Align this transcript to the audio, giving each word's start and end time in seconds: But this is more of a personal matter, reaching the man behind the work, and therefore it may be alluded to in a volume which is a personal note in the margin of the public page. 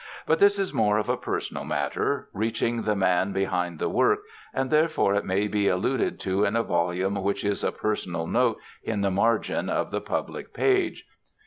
But 0.25 0.39
this 0.39 0.57
is 0.57 0.73
more 0.73 0.97
of 0.97 1.09
a 1.09 1.15
personal 1.15 1.63
matter, 1.63 2.27
reaching 2.33 2.81
the 2.81 2.95
man 2.95 3.33
behind 3.33 3.77
the 3.77 3.87
work, 3.87 4.21
and 4.51 4.71
therefore 4.71 5.13
it 5.13 5.25
may 5.25 5.47
be 5.47 5.67
alluded 5.67 6.19
to 6.21 6.43
in 6.43 6.55
a 6.55 6.63
volume 6.63 7.21
which 7.21 7.45
is 7.45 7.63
a 7.63 7.71
personal 7.71 8.25
note 8.25 8.57
in 8.81 9.01
the 9.01 9.11
margin 9.11 9.69
of 9.69 9.91
the 9.91 10.01
public 10.01 10.55
page. 10.55 11.05